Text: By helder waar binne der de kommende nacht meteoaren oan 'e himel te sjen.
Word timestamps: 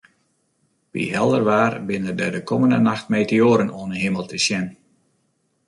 By 0.93 1.03
helder 1.13 1.43
waar 1.49 1.73
binne 1.89 2.13
der 2.19 2.31
de 2.35 2.41
kommende 2.49 2.79
nacht 2.85 3.05
meteoaren 3.13 3.73
oan 3.79 3.91
'e 3.93 3.97
himel 4.03 4.25
te 4.29 4.37
sjen. 4.45 4.67